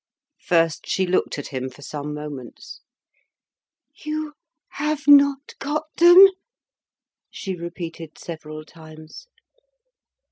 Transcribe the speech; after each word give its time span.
First 0.41 0.87
she 0.87 1.05
looked 1.05 1.37
at 1.37 1.49
him 1.49 1.69
for 1.69 1.83
some 1.83 2.11
moments. 2.11 2.81
"You 4.03 4.33
have 4.69 5.07
not 5.07 5.53
got 5.59 5.85
them!" 5.97 6.27
she 7.29 7.55
repeated 7.55 8.17
several 8.17 8.65
times. 8.65 9.27